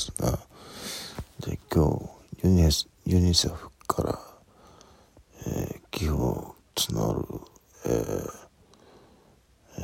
[0.00, 0.38] ですが
[1.46, 1.86] で今
[2.42, 2.70] 日ユニ
[3.04, 4.18] ユニセフから、
[5.46, 7.26] えー、寄付を募る、
[7.84, 8.30] えー
[9.78, 9.82] え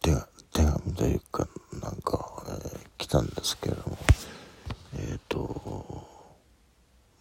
[0.00, 0.16] ー、
[0.52, 1.48] 手手紙というか
[1.82, 3.98] なんか、えー、来たんですけれども
[4.96, 6.04] えっ、ー、と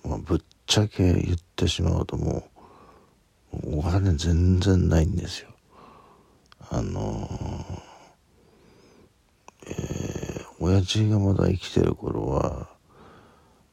[0.04, 2.44] まあぶっちゃけ言ってしまうとも
[3.64, 5.50] うお金全然ないんですよ。
[6.70, 7.73] あのー、
[10.66, 12.70] 親父がまだ生きてる頃は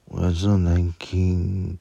[0.09, 1.79] 親父の年金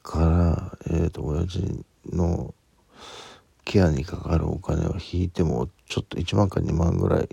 [0.00, 2.54] から、えーと、親父の
[3.64, 7.28] ケアにかかるお金を引いてもちょっと1万か2万ぐらい、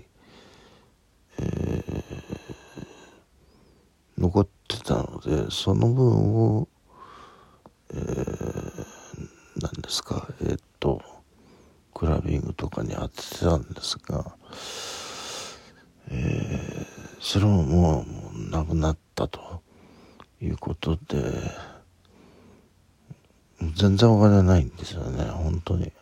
[1.38, 2.02] えー、
[4.18, 6.68] 残ってたのでその分を、
[7.94, 8.86] えー、
[9.62, 11.00] 何ですかえっ、ー、と
[11.94, 14.34] クラビングとかに当ててたんですが、
[16.10, 19.60] えー、それももうなくなったと。
[20.42, 21.32] いうことで
[23.74, 25.92] 全然お金ないんですよね本当に。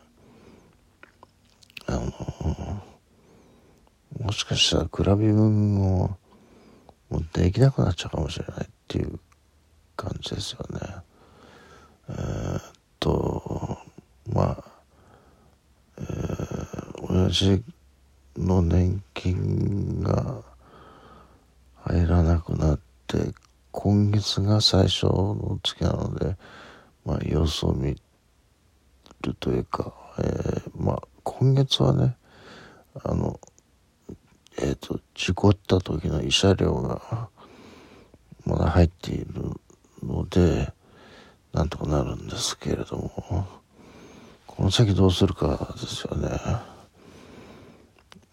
[1.86, 2.82] あの
[4.20, 6.10] もしかしたらクラビンを
[7.08, 9.18] もうできなくなっちゃうかもしれないっていう
[9.96, 10.80] 感じですよね。
[12.10, 12.62] えー、っ
[13.00, 13.78] と
[14.28, 14.64] まあ
[17.08, 17.62] 親父
[18.38, 20.42] の年金が
[21.74, 23.32] 入らなくなって
[23.72, 26.36] 今月が最初の月なので
[27.04, 27.96] まあ様子を見
[29.22, 32.16] るというか、えー、まあ今月はね
[33.02, 33.40] あの
[34.58, 37.28] えっ、ー、と事故った時の慰謝料が
[38.44, 39.26] まだ入っている
[40.02, 40.72] ので
[41.52, 43.46] なんとかなるんですけれども
[44.46, 46.77] この先どうするかですよね。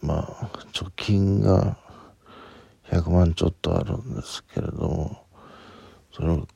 [0.05, 1.77] まあ貯金が
[2.89, 5.25] 100万ちょっとあるんですけれども
[6.11, 6.47] それを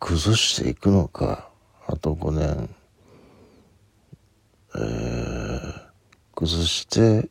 [0.00, 1.50] 崩していくのか
[1.86, 2.70] あと5年、
[4.74, 5.72] えー、
[6.34, 7.28] 崩して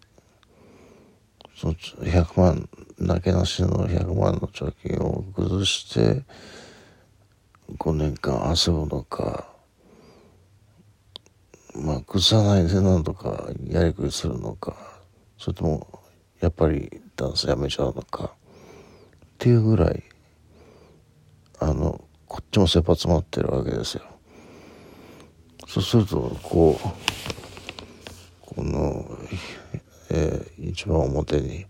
[1.55, 2.69] その100万
[2.99, 6.23] なけなしの100万の貯金を崩して
[7.77, 9.49] 5年間遊ぶのか
[11.73, 14.96] まあ崩さないでなんとかやりくりするのか
[15.37, 16.01] それとも
[16.39, 18.35] やっぱりダンスやめちゃうのか
[19.25, 20.03] っていうぐらい
[21.59, 24.03] あのこっちも切羽詰まってるわけですよ。
[25.67, 29.05] そうするとこうこの、
[30.09, 31.65] えー、一番表に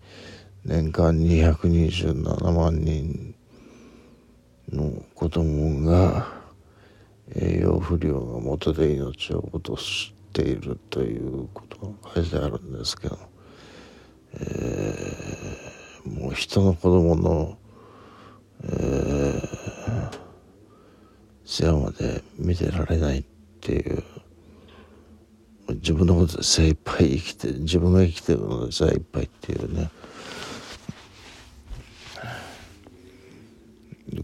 [0.63, 3.35] 年間227万人
[4.71, 6.27] の子供が
[7.35, 13.17] 栄養不良が元で命を落としているということが書いてあるんですけど
[14.33, 17.57] えー、もう人の子供の、
[18.63, 20.19] えー、
[21.45, 23.23] 世話まで見てられないっ
[23.61, 24.03] ていう
[25.75, 29.89] 自分のことで精一杯生きて自分が生きてるので精一杯っていうね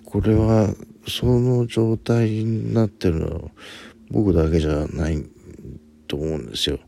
[0.05, 0.73] これは
[1.07, 3.41] その状態になってるのは
[4.09, 5.25] 僕だけじゃない
[6.07, 6.79] と思うんですよ。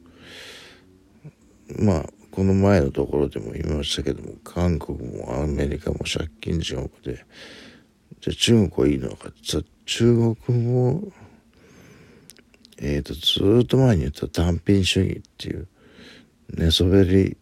[1.80, 7.26] まあこの前のところでも言いましたけども韓国もアメリカも借金地獄で
[8.20, 11.02] じゃあ中国はいいのかじゃ中国も
[12.78, 15.70] えっ、ー、とずっと前に言った単品主義っていう
[16.50, 17.38] 寝そべり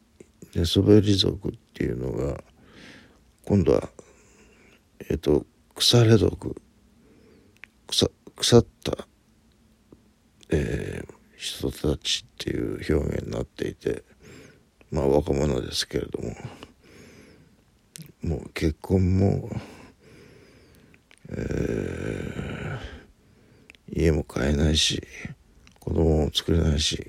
[0.53, 2.43] 寝そべり族っていうのが
[3.45, 3.89] 今度は
[5.09, 6.55] えっ、ー、と腐れ毒
[7.89, 9.07] 腐腐った、
[10.51, 14.03] えー、人たちっていう表現になっていて
[14.93, 16.35] まあ若者ですけれども。
[18.23, 19.49] もう結婚も、
[21.29, 25.03] えー、家も買えないし
[25.81, 27.05] 子供も作れないし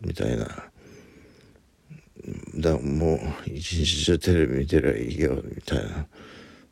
[0.00, 0.46] みたいな。
[2.56, 6.06] だもう一日中テレビ見てりゃいいよみたいな。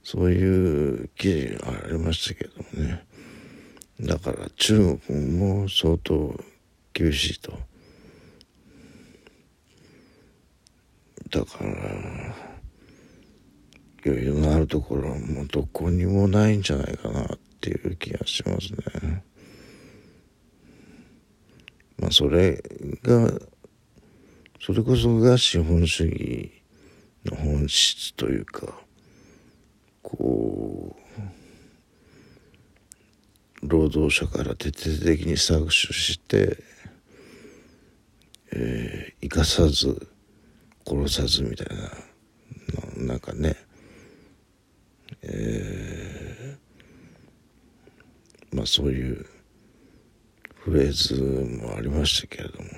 [0.02, 3.04] そういう記事がありましたけどもね。
[4.00, 6.34] だから中国も相当
[6.92, 7.69] 厳しいと。
[11.30, 11.70] だから
[14.04, 19.22] 余裕のあるところはもうどこにもないんじゃないかなっていう気がしますね。
[21.98, 22.62] まあそれ
[23.02, 23.30] が
[24.60, 26.50] それこそが資本主義
[27.24, 28.66] の本質というか
[30.02, 31.00] こう
[33.62, 36.56] 労働者から徹底的に搾取して、
[38.52, 40.09] えー、生かさず
[40.86, 41.66] 殺さずみたい
[42.96, 43.04] な。
[43.06, 43.56] なんかね。
[45.22, 49.26] えー、まあそういう
[50.54, 51.20] フレーズ
[51.62, 52.68] もありましたけれども。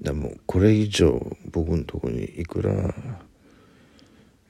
[0.00, 2.94] でもこれ以上僕のとこにいくら、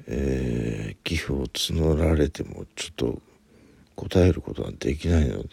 [0.06, 3.22] えー、寄付を募られてもちょっと
[3.96, 5.48] 答えることはできないので、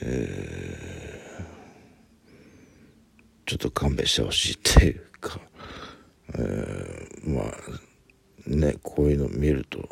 [0.00, 1.15] えー、
[3.46, 5.38] ちょっと勘弁してほしいっていうか、
[6.34, 9.88] えー、まあねこういうの見ると、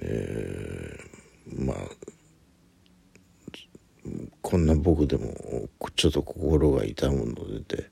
[0.00, 1.76] えー、まあ
[4.42, 5.32] こんな僕でも
[5.94, 7.34] ちょっと心が痛むの
[7.64, 7.90] で、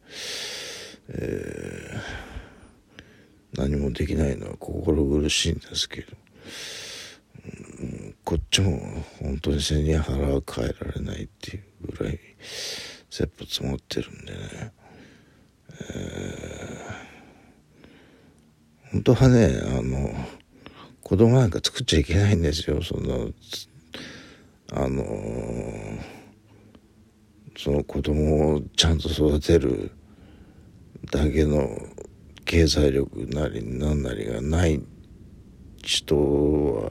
[1.09, 6.09] えー、何もできないのは心苦しいんですけど、
[7.81, 8.81] うん、こっちも
[9.21, 12.21] 本当に背に腹は変えられないっていうぐらい
[13.15, 14.73] 切羽詰まってるんでね、
[15.71, 20.13] えー、本当はねあの
[21.01, 22.83] 子供なんか作っちゃいけないんですよ。
[22.83, 23.31] その
[24.73, 25.05] あの
[27.57, 29.93] その子供をちゃんと育てる
[31.13, 31.69] だけの
[32.45, 34.83] 経済力なり何なりがない
[35.85, 36.91] 人は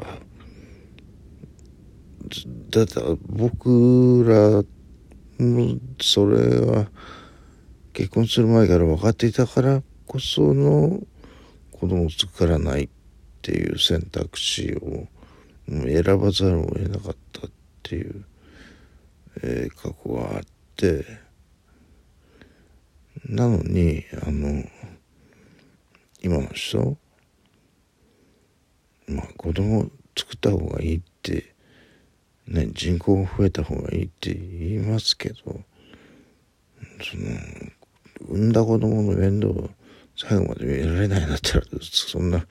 [2.69, 4.63] だって僕ら
[6.01, 6.88] それは
[7.94, 11.00] 結婚する前から分かっていたからこその
[11.71, 12.89] 子供を作らないっ
[13.41, 15.07] ていう選択肢を
[15.68, 17.51] 選ばざるを得なかったっ
[17.83, 18.25] ていう、
[19.41, 21.06] えー、過去があってって
[23.30, 24.63] なのにあの
[26.21, 26.97] 今の人
[29.07, 31.53] まあ子供作った方がいいって
[32.48, 35.63] ね人口が増えた方がいいって言いますけどその
[38.30, 39.69] 産んだ子供の面倒を
[40.16, 42.45] 最後まで見られないんだったらそんな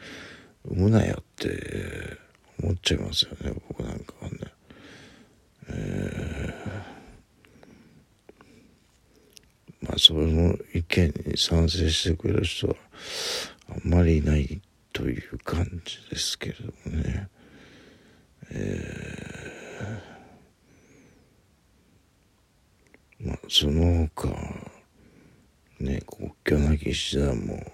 [0.64, 2.18] 産むなよって
[2.62, 4.38] 思っちゃいますよね僕なんかはね。
[5.68, 6.92] えー
[9.82, 12.74] まあその意見に賛成してくれる人は
[13.68, 14.60] あんまりいない
[14.92, 17.28] という感じですけれどもね。
[18.50, 19.31] えー、
[23.20, 24.28] まあその他
[25.80, 27.72] ね国境なき医師団も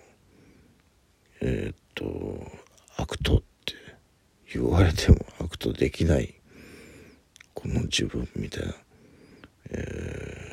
[1.41, 2.05] えっ、と
[2.97, 3.75] 悪党って
[4.53, 6.35] 言われても悪党できない
[7.55, 8.75] この自分みたいな。
[9.71, 10.49] えー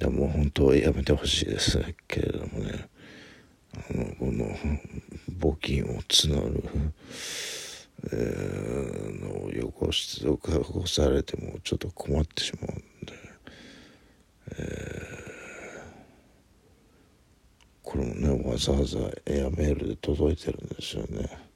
[0.00, 2.88] やも本当はやめてほしいですけれどもね
[3.74, 4.46] あのこの
[5.38, 6.62] 募金を募る、
[8.12, 8.55] えー、
[9.86, 13.12] のをよこしとかこされてもちょっと困ってしまうんで、
[14.58, 21.46] えー、これもねわざわざエアメールで届いてるんですよね。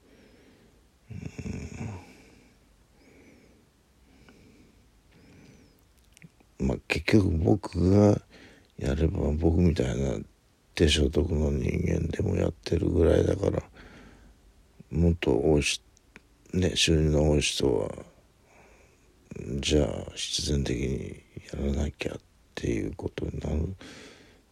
[6.61, 8.21] まあ結局僕が
[8.79, 10.19] やれば僕みたいな
[10.75, 13.63] 低所得の人間でもやってるぐらいだから
[14.91, 15.83] もっと多いし
[16.53, 17.91] ね収入の多い人は
[19.61, 21.23] じゃあ必然的に
[21.53, 22.19] やらなきゃっ
[22.55, 23.77] ていうことになるん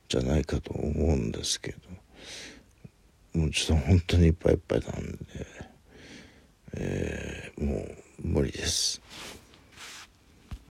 [0.08, 1.78] じゃないかと思うんですけど
[3.40, 5.18] もうちょっと本当にいっぱいいっぱいなんで、
[6.74, 9.00] えー、もう無理です。